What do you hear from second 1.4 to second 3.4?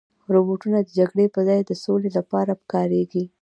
ځای د سولې لپاره کارېږي.